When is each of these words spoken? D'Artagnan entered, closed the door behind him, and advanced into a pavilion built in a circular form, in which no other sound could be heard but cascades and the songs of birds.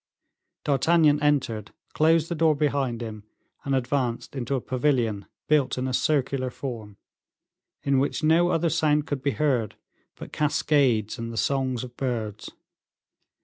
D'Artagnan 0.63 1.21
entered, 1.21 1.73
closed 1.93 2.27
the 2.27 2.33
door 2.33 2.55
behind 2.55 3.03
him, 3.03 3.23
and 3.63 3.75
advanced 3.75 4.35
into 4.35 4.55
a 4.55 4.59
pavilion 4.59 5.27
built 5.47 5.77
in 5.77 5.87
a 5.87 5.93
circular 5.93 6.49
form, 6.49 6.97
in 7.83 7.99
which 7.99 8.23
no 8.23 8.49
other 8.49 8.71
sound 8.71 9.05
could 9.05 9.21
be 9.21 9.33
heard 9.33 9.75
but 10.15 10.33
cascades 10.33 11.19
and 11.19 11.31
the 11.31 11.37
songs 11.37 11.83
of 11.83 11.95
birds. 11.97 12.49